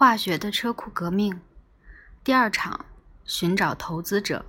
[0.00, 1.40] 化学的车库革命，
[2.22, 2.86] 第二场
[3.24, 4.46] 寻找投资者。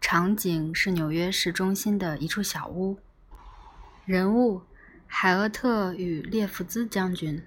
[0.00, 2.96] 场景是纽约市中心的一处小屋。
[4.04, 4.62] 人物：
[5.08, 7.44] 海厄特与列夫兹将军。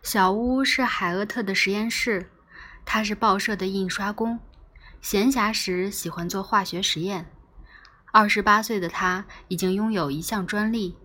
[0.00, 2.30] 小屋是海厄特的实验室，
[2.84, 4.38] 他是报社的印刷工，
[5.02, 7.26] 闲暇时喜欢做化学实验。
[8.12, 10.96] 二十八岁的他已经拥有一项专利，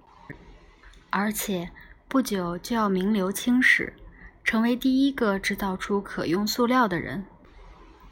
[1.09, 1.71] 而且
[2.07, 3.95] 不久就要名留青史。
[4.43, 7.25] 成为第一个制造出可用塑料的人，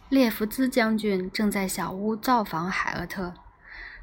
[0.10, 3.34] 列夫兹将军正在小屋造访海厄特。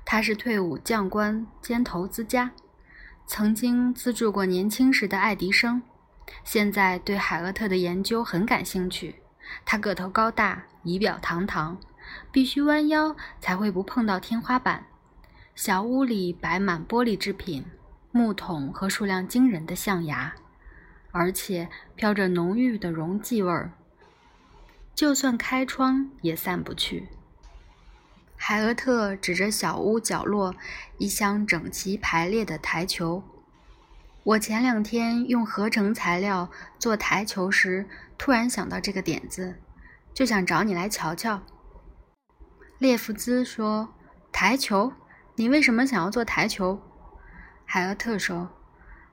[0.05, 2.51] 他是退伍将官兼投资家，
[3.27, 5.83] 曾经资助过年轻时的爱迪生，
[6.45, 9.17] 现在对海厄特的研究很感兴趣。
[9.65, 11.79] 他个头高大，仪表堂堂，
[12.31, 14.87] 必须弯腰才会不碰到天花板。
[15.55, 17.65] 小屋里摆满玻璃制品、
[18.13, 20.35] 木桶和数量惊人的象牙。
[21.11, 23.73] 而且飘着浓郁的溶剂味儿，
[24.95, 27.09] 就算开窗也散不去。
[28.37, 30.55] 海厄特指着小屋角落
[30.99, 33.25] 一箱整齐排列的台球
[34.23, 39.57] ：“我前两天用合成材料做台球时，突然想到这个点子，
[40.15, 41.43] 就想找你来瞧瞧。”
[42.79, 43.89] 列夫兹说
[44.31, 44.93] ：“台球？
[45.35, 46.81] 你为什么想要做台球？”
[47.67, 48.51] 海厄特说。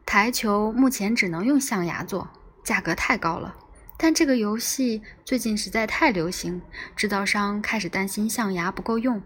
[0.05, 2.29] 台球目前只能用象牙做，
[2.63, 3.55] 价格太高了。
[3.97, 6.61] 但这个游戏最近实在太流行，
[6.95, 9.21] 制造商开始担心象牙不够用，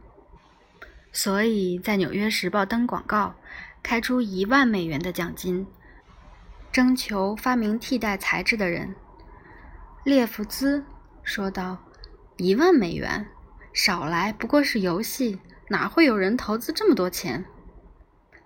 [1.12, 3.36] 所以在《纽约时报》登广告，
[3.84, 5.68] 开出一万美元的奖金，
[6.72, 8.96] 征求发明替代材质的人。
[10.04, 10.86] 列夫兹
[11.24, 11.78] 说道
[12.38, 13.28] ：“一万美元，
[13.74, 17.44] 少来，不过是游戏，哪会有人投资这么多钱？”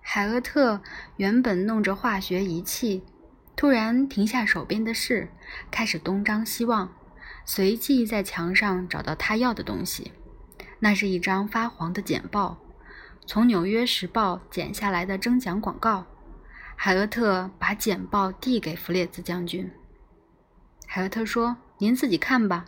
[0.06, 0.82] 海厄特
[1.16, 3.02] 原本弄着化学仪器，
[3.56, 5.28] 突然停下手边的事，
[5.70, 6.94] 开始东张西望，
[7.46, 10.12] 随即在墙上找到他要的东西。
[10.78, 12.58] 那是一张发黄的简报，
[13.26, 16.06] 从《纽约时报》剪下来的征奖广告。
[16.76, 19.72] 海厄特把简报递给弗列兹将军。
[20.86, 22.66] 海厄特说：“您自己看吧。”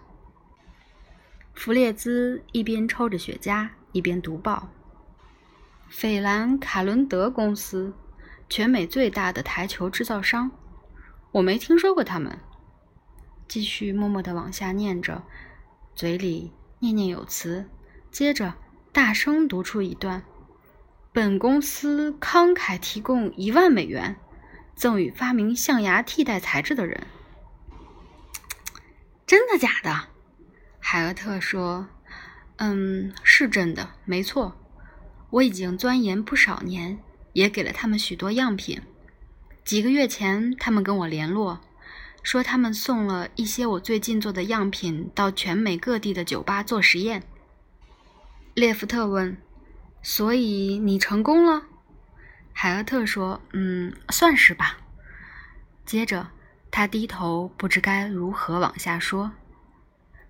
[1.55, 4.71] 弗列兹一边抽着雪茄，一边读报。
[5.89, 7.95] 斐兰卡伦德公司，
[8.49, 10.51] 全美最大的台球制造商。
[11.33, 12.39] 我没听说过他们。
[13.49, 15.23] 继续默默地往下念着，
[15.95, 17.71] 嘴里念念有词，
[18.11, 18.55] 接着
[18.93, 20.25] 大声读出一段
[21.15, 24.17] ：“本公司慷慨提供一万美元，
[24.75, 27.07] 赠与发明象牙替代材质的人。”
[29.25, 30.09] 真的假的？
[30.81, 31.87] 海厄特说
[32.59, 34.57] ：“嗯，是真的，没错。”
[35.31, 36.99] 我已经钻研不少年，
[37.33, 38.81] 也给了他们许多样品。
[39.65, 41.61] 几个月前，他们跟我联络，
[42.23, 47.25] 说他们送了一些我最近做的样品到全美各地的酒吧做实验。
[48.55, 49.37] 列夫特问
[50.03, 51.65] ：“所以你成功了？”
[52.55, 54.79] 海厄特说：“嗯，算是吧。”
[55.85, 56.31] 接着，
[56.71, 59.33] 他低头，不知该如何往下说。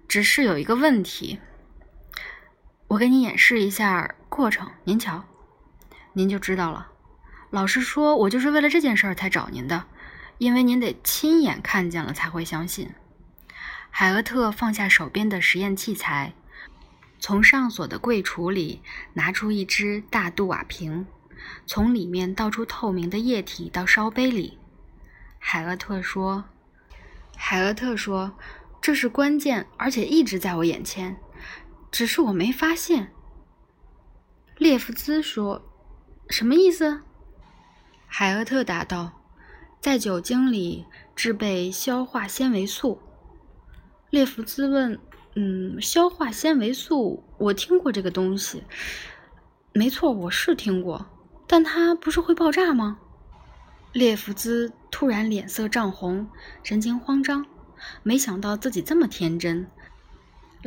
[0.09, 1.39] 只是有一个问题。
[2.89, 5.25] 我给你演示一下过程，您瞧，
[6.13, 6.89] 您就知道了。
[7.51, 9.87] 老实说，我就是为了这件事儿才找您的，
[10.39, 12.91] 因为您得亲眼看见了才会相信。
[13.91, 16.35] 海厄特放下手边的实验器材，
[17.19, 18.83] 从上锁的柜橱里
[19.15, 21.07] 拿出一只大杜瓦瓶，
[21.65, 24.59] 从里面倒出透明的液体到烧杯里。
[25.39, 26.45] 海厄特说
[27.39, 28.37] ：“海厄特说，
[28.83, 31.17] 这是关键，而且一直在我眼前。”
[31.91, 33.13] 只是我没发现。
[34.59, 35.61] 列夫兹说
[36.31, 37.03] ：“什么意思？”
[38.09, 39.21] 海厄特答道
[39.83, 42.99] ：“在酒精里制备消化纤维素。”
[44.09, 44.99] 列夫兹问
[45.37, 48.65] ：“嗯，消化纤维素，我听过这个东西。
[49.75, 51.05] 没错，我是听过，
[51.47, 52.99] 但它不是会爆炸吗？”
[53.93, 56.31] 列夫兹突然脸色涨红，
[56.63, 57.45] 神情慌张，
[58.03, 59.69] 没想到自己这么天真。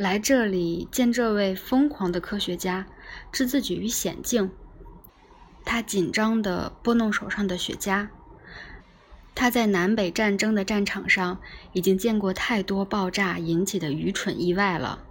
[0.00, 2.86] 来这里见这位疯狂的科学家，
[3.30, 4.50] 置自己于险境。
[5.62, 8.08] 他紧张地拨弄手上的雪茄。
[9.34, 11.38] 他在南北战争的战场上
[11.74, 15.04] 已经见过太多爆炸引起的愚蠢意外了。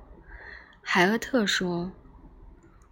[0.82, 1.92] 海厄特说：“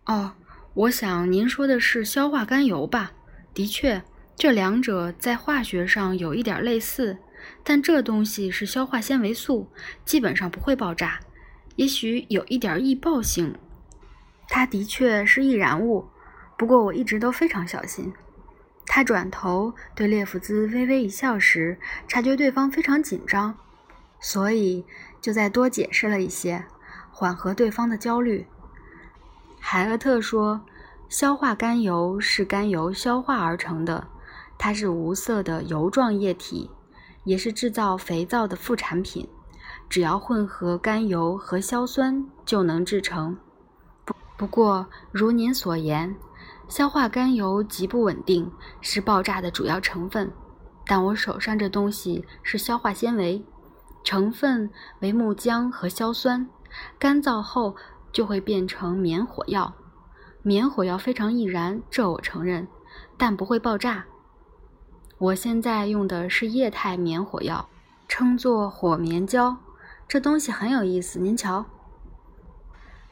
[0.06, 0.34] 哦，
[0.76, 3.14] 我想您说的是硝化甘油吧？
[3.56, 4.04] 的确，
[4.36, 7.18] 这两者在化学上有一点类似，
[7.64, 9.72] 但这东西是消化纤维素，
[10.06, 11.20] 基本上不会爆炸。”
[11.78, 13.56] 也许有一点易爆性，
[14.50, 16.10] 它的确是易燃物。
[16.58, 18.12] 不过我一直都非常小心。
[18.88, 21.78] 他转头对列夫兹微微一笑时，
[22.08, 23.56] 察觉对方非常紧张，
[24.20, 24.86] 所以
[25.22, 26.66] 就再多解释了一些，
[27.12, 28.48] 缓和对方的焦虑。
[29.60, 30.66] 海厄特说
[31.10, 34.08] ：“消化甘油是甘油消化而成的，
[34.58, 36.72] 它是无色的油状液体，
[37.26, 39.28] 也是制造肥皂的副产品。
[39.90, 43.38] 只要混合甘油和硝酸就能制成。
[44.06, 46.16] 不不过，如您所言，
[46.68, 48.52] 硝化甘油极不稳定，
[48.82, 50.32] 是爆炸的主要成分。
[50.86, 53.44] 但我手上这东西是消化纤维。”
[54.04, 54.70] 成分
[55.02, 56.48] 为木浆和硝酸，
[56.98, 57.76] 干燥后
[58.14, 59.74] 就会变成棉火药。
[60.44, 62.66] 棉火药非常易燃，这我承认，
[63.18, 64.06] 但不会爆炸。
[65.18, 67.68] 我现在用的是液态棉火药，
[68.08, 69.58] 称作火棉胶。
[70.08, 71.66] 这东西很有意思，您瞧。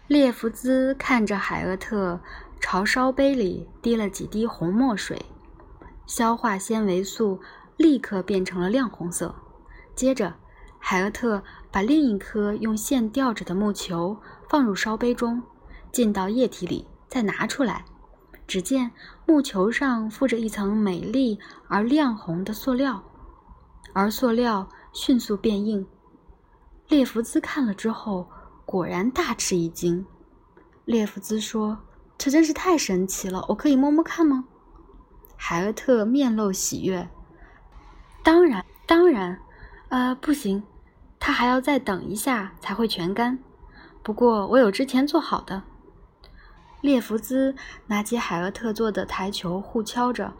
[0.08, 2.22] 列弗兹看着海厄特
[2.62, 5.26] 朝烧杯里滴了几滴红墨水，
[6.06, 7.42] 消化纤维素
[7.76, 9.36] 立刻变成了亮红色，
[9.94, 10.34] 接着。
[10.80, 14.16] 海厄特把另一颗用线吊着的木球
[14.48, 15.42] 放入烧杯中，
[15.92, 17.84] 浸到液体里，再拿出来。
[18.46, 18.92] 只见
[19.26, 23.04] 木球上附着一层美丽而亮红的塑料，
[23.94, 25.88] 而塑料迅速变硬。
[26.88, 28.28] 列弗兹看了之后，
[28.66, 30.06] 果然大吃一惊。
[30.86, 31.80] 列弗兹说
[32.18, 34.46] ：“这真是太神奇了，我可以摸摸看吗？”
[35.36, 37.10] 海厄特面露喜悦
[38.24, 39.40] ：“当然，当然，
[39.90, 40.64] 呃，不行。”
[41.20, 43.40] 他还要再等一下才会全干，
[44.04, 45.64] 不过我有之前做好的。
[46.82, 47.56] 列弗兹
[47.88, 50.34] 拿起海厄特做的台球互敲着，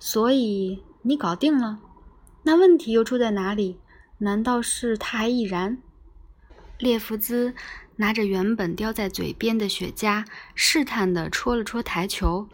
[0.00, 1.78] 所以你搞定了。
[2.42, 3.78] 那问题又出在哪里？
[4.18, 5.78] 难道是它还易燃？
[6.78, 7.54] 列弗兹
[7.96, 10.24] 拿着原本叼在嘴边的雪茄，
[10.54, 12.48] 试探地戳了戳台球，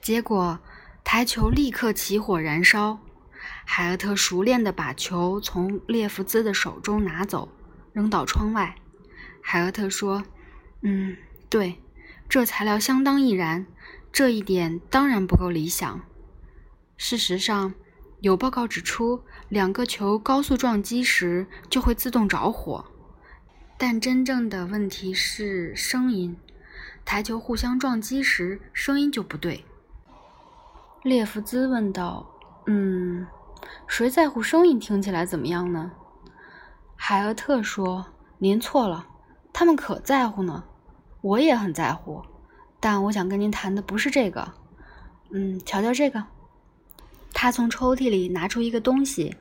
[0.00, 0.58] 结果
[1.04, 2.98] 台球立刻起火燃烧。
[3.64, 7.48] 海厄特熟练地把球从列弗兹的手中拿走，
[7.92, 8.76] 扔到窗外。
[9.40, 10.24] 海厄特说
[10.82, 11.16] ：“嗯，
[11.48, 11.80] 对，
[12.28, 13.66] 这材料相当易燃，
[14.12, 16.00] 这一点当然不够理想。
[16.96, 17.74] 事实上，
[18.26, 22.84] 有报告指出，两个球高速撞击时就会自动着火。
[23.78, 26.36] 但真正的问题是声音，
[27.04, 29.64] 台球互相撞击时声音就不对。”
[31.04, 32.28] 列夫兹问道
[32.66, 33.28] ：“嗯？”
[33.86, 35.92] 谁在乎声音听起来怎么样呢？
[36.96, 38.06] 海厄特说
[38.38, 39.06] ：“您错了，
[39.52, 40.64] 他们可在乎呢。
[41.20, 42.24] 我也很在乎，
[42.80, 44.52] 但我想跟您谈的不是这个。
[45.30, 46.24] 嗯，瞧瞧这个。”
[47.38, 49.36] 他从抽屉里拿出一个东西，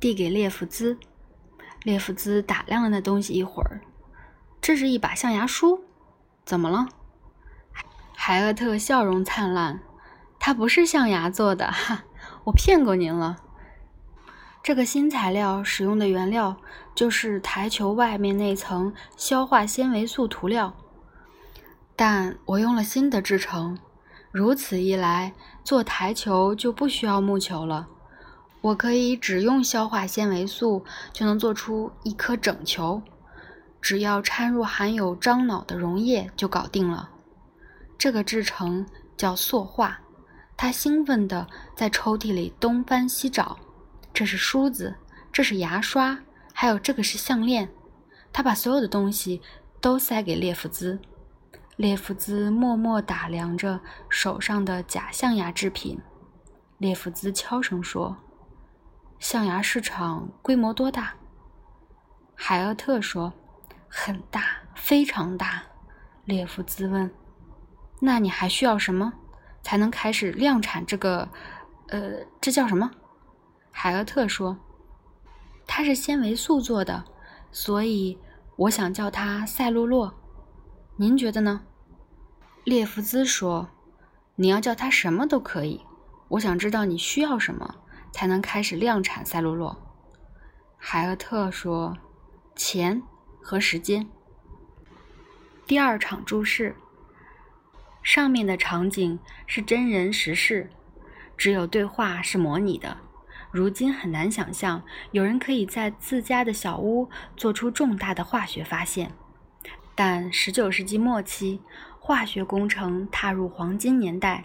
[0.00, 0.96] 递给列夫兹。
[1.82, 3.82] 列夫兹打量了那东西一会儿，
[4.62, 5.84] 这是一把象牙梳。
[6.46, 6.88] 怎么了？
[8.14, 9.80] 海厄特笑容灿烂。
[10.38, 12.04] 它不是象牙做的，哈，
[12.44, 13.36] 我骗过您了。
[14.62, 16.56] 这个新材料使用的原料
[16.94, 20.74] 就是台球外面那层消化纤维素涂料，
[21.94, 23.78] 但我用了新的制成。
[24.30, 25.32] 如此一来，
[25.64, 27.88] 做台球就不需要木球了。
[28.60, 33.00] 我可以只用消化纤维素就能做出一颗整球，
[33.80, 37.10] 只要掺入含有樟脑的溶液就搞定了。
[37.96, 38.84] 这个制成
[39.16, 40.00] 叫塑化。
[40.56, 41.46] 他兴奋地
[41.76, 43.58] 在抽屉里东翻西找。
[44.12, 44.96] 这是梳子，
[45.30, 46.18] 这是牙刷，
[46.52, 47.68] 还有这个是项链。
[48.32, 49.42] 他把所有的东西
[49.80, 50.98] 都塞给列夫兹。
[51.76, 53.78] 列夫兹默默打量着
[54.08, 56.00] 手上的假象牙制品。
[56.78, 58.16] 列夫兹悄声说
[59.20, 61.12] ：“象牙市场规模多大？”
[62.34, 63.30] 海厄特说
[63.88, 64.42] ：“很大，
[64.74, 65.62] 非常大。”
[66.24, 67.10] 列夫兹问
[68.00, 69.12] ：“那你还需要什么，
[69.62, 71.28] 才能开始量产这个？
[71.88, 72.90] 呃，这叫什么？”
[73.70, 74.56] 海厄特说
[75.68, 77.04] ：“它是纤维素做的，
[77.52, 78.18] 所以
[78.56, 80.10] 我想叫它赛璐珞。
[80.96, 81.62] 您觉得呢？”
[82.64, 83.68] 列夫兹说
[84.36, 85.82] ：“你要叫它什么都可以。
[86.28, 87.76] 我想知道你需要什么，
[88.10, 89.76] 才能开始量产赛璐珞。”
[90.78, 91.96] 海厄特说
[92.56, 93.02] ：“钱
[93.40, 94.08] 和时间。”
[95.66, 96.76] 第二场注释：
[98.02, 100.70] 上面的场景是真人实事，
[101.36, 102.96] 只有对话是模拟的。
[103.50, 109.12] 如今很难想象有人可以在自家的小屋做出重大的化学发现，
[109.96, 111.60] 但19世纪末期，
[111.98, 114.44] 化学工程踏入黄金年代，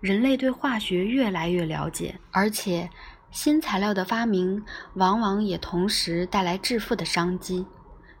[0.00, 2.88] 人类对化学越来越了解，而且
[3.30, 7.66] 新材料的发明往往也同时带来致富的商机。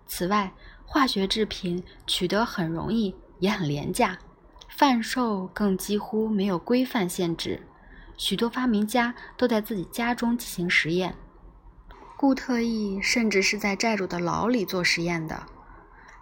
[0.06, 0.52] 此外，
[0.84, 4.18] 化学制品取得很容易，也很廉价，
[4.68, 7.66] 贩售更几乎没有规范限制。
[8.18, 11.14] 许多发明家都在自己家中进行实验。
[12.18, 15.42] 固特异甚至是在债主的牢里做实验的。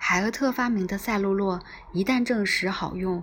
[0.07, 1.63] 海厄特发明的赛璐珞
[1.95, 3.23] 一旦证实好用，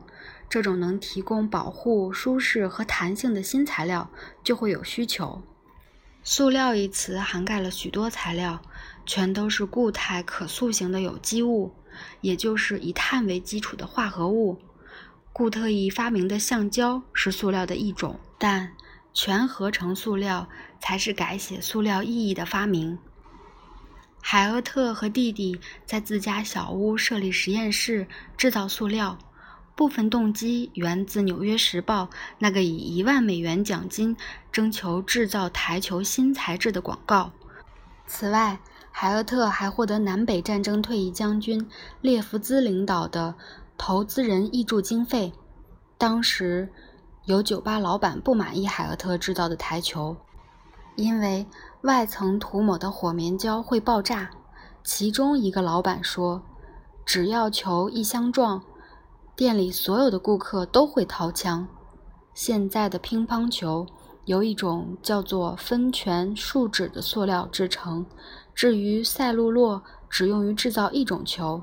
[0.49, 4.09] 这种能提供保护、舒适和弹性的新材料
[4.43, 5.43] 就会有需求。
[6.23, 8.59] 塑料一词涵盖了许多材料，
[9.05, 11.71] 全都是固态可塑型的有机物，
[12.21, 14.57] 也就是以碳为基础的化合物。
[15.31, 18.71] 固特异发明的橡胶是塑料的一种，但
[19.13, 22.97] 全合成塑料才是改写塑料意义的发明。
[24.21, 29.17] 海厄特和弟弟在自家小屋设立实验室，制造塑料。
[29.73, 32.03] 部分动机源自《纽约时报》
[32.37, 34.15] 那个以一万美元奖金
[34.51, 37.31] 征求制造台球新材质的广告。
[38.05, 38.59] 此外，
[38.91, 41.67] 海厄特还获得南北战争退役将军
[42.01, 43.33] 列弗兹领导的
[43.77, 45.33] 投资人挹注经费。
[45.97, 46.69] 当时，
[47.25, 50.15] 有酒吧老板不满意海厄特制造的台球，
[50.95, 51.47] 因为
[51.83, 54.29] 外层涂抹的火棉胶会爆炸。
[54.83, 56.41] 其中一个老板说
[57.05, 58.61] ：“只要球一相撞。”
[59.35, 61.67] 店里所有的顾客都会掏枪。
[62.33, 63.87] 现在的乒乓球
[64.25, 68.05] 由一种叫做酚醛树脂的塑料制成，
[68.53, 71.61] 至于赛璐珞只用于制造一种球，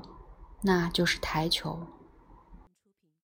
[0.61, 1.79] 那就是台球。